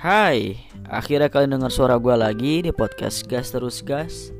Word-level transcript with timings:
Hai, 0.00 0.56
akhirnya 0.88 1.28
kalian 1.28 1.60
dengar 1.60 1.68
suara 1.68 2.00
gue 2.00 2.16
lagi 2.16 2.64
di 2.64 2.72
podcast 2.72 3.20
Gas 3.28 3.52
Terus 3.52 3.84
Gas. 3.84 4.32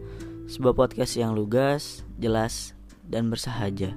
Sebuah 0.49 0.73
podcast 0.73 1.21
yang 1.21 1.37
lugas, 1.37 2.01
jelas, 2.17 2.73
dan 3.05 3.29
bersahaja. 3.29 3.93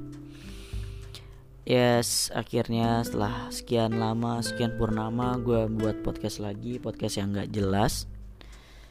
Yes, 1.63 2.35
akhirnya 2.35 2.99
setelah 3.07 3.47
sekian 3.47 3.95
lama, 3.95 4.43
sekian 4.43 4.75
purnama 4.75 5.39
Gue 5.39 5.71
buat 5.71 6.03
podcast 6.03 6.43
lagi, 6.43 6.83
podcast 6.83 7.15
yang 7.15 7.31
gak 7.31 7.55
jelas. 7.55 8.11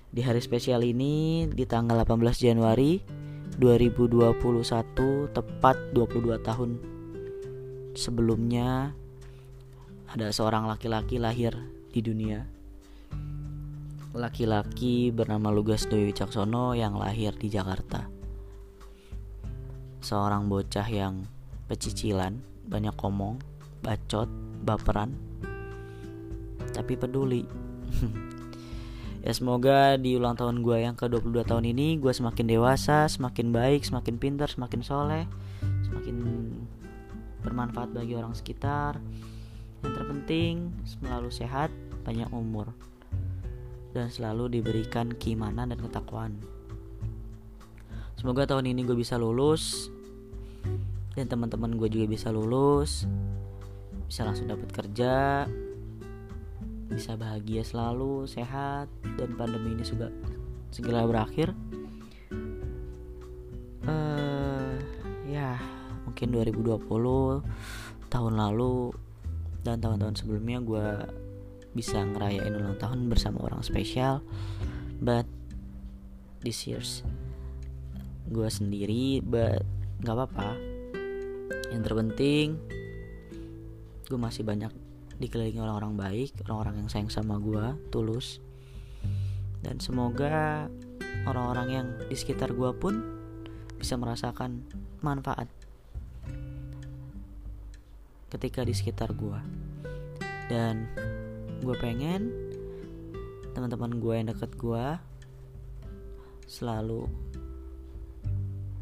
Di 0.09 0.25
hari 0.25 0.41
spesial 0.41 0.81
ini, 0.81 1.45
di 1.53 1.68
tanggal 1.68 2.00
18 2.00 2.41
Januari 2.41 3.04
2021 3.61 5.29
Tepat 5.29 5.77
22 5.93 6.41
tahun 6.41 6.71
sebelumnya 7.93 8.96
Ada 10.09 10.32
seorang 10.32 10.64
laki-laki 10.64 11.21
lahir 11.21 11.53
di 11.93 12.00
dunia 12.00 12.61
laki-laki 14.12 15.08
bernama 15.08 15.48
Lugas 15.48 15.89
Dewi 15.89 16.12
Wicaksono 16.12 16.76
yang 16.76 17.00
lahir 17.00 17.32
di 17.32 17.48
Jakarta. 17.48 18.04
Seorang 20.04 20.52
bocah 20.52 20.85
yang 20.85 21.25
pecicilan, 21.64 22.36
banyak 22.68 22.93
ngomong, 22.93 23.40
bacot, 23.80 24.29
baperan, 24.68 25.16
tapi 26.76 26.93
peduli. 27.00 27.48
ya 29.25 29.32
semoga 29.32 29.96
di 29.96 30.21
ulang 30.21 30.36
tahun 30.36 30.60
gue 30.60 30.85
yang 30.85 30.93
ke-22 30.93 31.49
tahun 31.49 31.64
ini 31.72 31.96
gue 31.96 32.12
semakin 32.12 32.44
dewasa, 32.52 33.08
semakin 33.08 33.48
baik, 33.48 33.80
semakin 33.88 34.20
pintar, 34.20 34.52
semakin 34.52 34.84
soleh, 34.84 35.24
semakin 35.88 36.16
bermanfaat 37.41 37.97
bagi 37.97 38.12
orang 38.12 38.36
sekitar. 38.36 39.00
Yang 39.80 39.92
terpenting 39.97 40.54
selalu 40.84 41.32
sehat, 41.32 41.72
banyak 42.04 42.28
umur 42.28 42.91
dan 43.92 44.08
selalu 44.08 44.60
diberikan 44.60 45.12
keimanan 45.16 45.72
dan 45.72 45.78
ketakwaan. 45.80 46.40
Semoga 48.16 48.48
tahun 48.48 48.72
ini 48.72 48.88
gue 48.88 48.96
bisa 48.96 49.20
lulus 49.20 49.92
dan 51.12 51.28
teman-teman 51.28 51.76
gue 51.76 51.88
juga 51.92 52.06
bisa 52.08 52.32
lulus, 52.32 53.04
bisa 54.08 54.24
langsung 54.24 54.48
dapat 54.48 54.68
kerja, 54.72 55.44
bisa 56.88 57.16
bahagia 57.16 57.64
selalu, 57.64 58.28
sehat 58.28 58.88
dan 59.16 59.36
pandemi 59.36 59.76
ini 59.76 59.84
juga 59.84 60.08
segera 60.72 61.04
berakhir. 61.04 61.52
Uh, 63.82 64.78
ya 65.26 65.58
mungkin 66.06 66.30
2020 66.30 66.86
tahun 68.06 68.34
lalu 68.38 68.94
dan 69.66 69.82
tahun-tahun 69.82 70.22
sebelumnya 70.22 70.62
gue 70.62 70.86
bisa 71.73 72.05
ngerayain 72.05 72.53
ulang 72.53 72.77
tahun 72.77 73.09
bersama 73.09 73.45
orang 73.45 73.65
spesial. 73.65 74.20
But 75.03 75.27
this 76.45 76.69
year's 76.69 77.03
gue 78.33 78.48
sendiri 78.48 79.20
but 79.25 79.65
nggak 80.05 80.15
apa-apa. 80.15 80.56
Yang 81.73 81.83
terpenting 81.89 82.48
gue 84.06 84.19
masih 84.20 84.45
banyak 84.45 84.73
dikelilingi 85.17 85.62
orang-orang 85.62 85.97
baik 85.97 86.37
orang-orang 86.45 86.84
yang 86.84 86.89
sayang 86.93 87.11
sama 87.12 87.41
gue 87.41 87.65
tulus. 87.89 88.39
Dan 89.62 89.78
semoga 89.78 90.67
orang-orang 91.25 91.69
yang 91.70 91.87
di 92.11 92.17
sekitar 92.19 92.50
gue 92.53 92.70
pun 92.77 92.98
bisa 93.78 93.98
merasakan 93.98 94.62
manfaat 95.03 95.50
ketika 98.33 98.65
di 98.65 98.73
sekitar 98.73 99.12
gue 99.12 99.37
dan 100.48 100.89
gue 101.62 101.77
pengen 101.78 102.34
teman-teman 103.54 104.03
gue 104.03 104.14
yang 104.19 104.28
deket 104.34 104.53
gue 104.59 104.84
selalu 106.50 107.06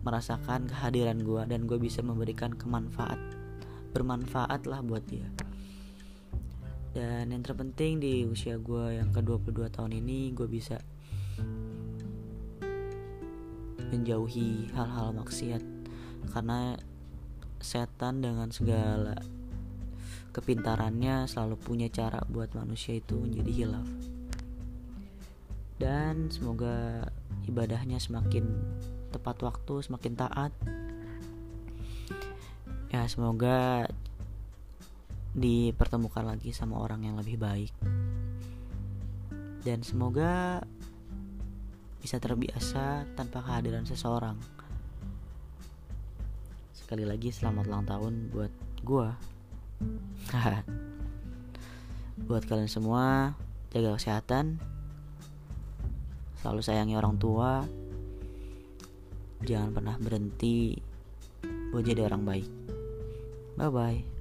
merasakan 0.00 0.65
kehadiran 0.65 1.21
gue 1.21 1.43
dan 1.44 1.69
gue 1.69 1.77
bisa 1.77 2.00
memberikan 2.00 2.56
kemanfaat 2.56 3.21
bermanfaat 3.91 4.65
lah 4.65 4.81
buat 4.81 5.03
dia. 5.06 5.27
Dan 6.91 7.31
yang 7.31 7.43
terpenting 7.43 8.03
di 8.03 8.27
usia 8.27 8.59
gue 8.59 8.99
yang 8.99 9.15
ke 9.15 9.22
22 9.22 9.71
tahun 9.71 9.93
ini 9.94 10.34
gue 10.34 10.49
bisa 10.50 10.78
menjauhi 13.91 14.71
hal-hal 14.75 15.15
maksiat. 15.15 15.62
Karena 16.34 16.75
setan 17.60 18.22
dengan 18.22 18.50
segala 18.50 19.19
kepintarannya 20.31 21.27
selalu 21.27 21.59
punya 21.59 21.91
cara 21.91 22.23
buat 22.31 22.55
manusia 22.55 22.99
itu 22.99 23.19
menjadi 23.19 23.51
hilaf. 23.51 23.89
Dan 25.81 26.31
semoga 26.31 27.09
ibadahnya 27.51 27.99
semakin 27.99 28.47
tepat 29.11 29.43
waktu 29.43 29.75
semakin 29.83 30.15
taat. 30.15 30.53
Ya 32.91 33.07
semoga 33.07 33.87
dipertemukan 35.35 36.27
lagi 36.27 36.51
sama 36.51 36.79
orang 36.79 37.07
yang 37.07 37.17
lebih 37.19 37.39
baik. 37.39 37.75
Dan 39.62 39.83
semoga 39.83 40.62
bisa 42.01 42.17
terbiasa 42.17 43.05
tanpa 43.15 43.45
kehadiran 43.45 43.85
seseorang. 43.85 44.39
Sekali 46.75 47.05
lagi 47.07 47.31
selamat 47.31 47.65
ulang 47.71 47.87
tahun 47.87 48.15
buat 48.35 48.53
gua 48.83 49.15
Buat 52.29 52.45
kalian 52.47 52.71
semua, 52.71 53.35
jaga 53.73 53.97
kesehatan. 53.97 54.61
Selalu 56.41 56.61
sayangi 56.63 56.95
orang 56.97 57.17
tua. 57.21 57.65
Jangan 59.45 59.73
pernah 59.73 59.97
berhenti 59.97 60.77
buat 61.73 61.85
jadi 61.85 62.05
orang 62.07 62.23
baik. 62.25 62.51
Bye 63.57 63.71
bye. 63.73 64.19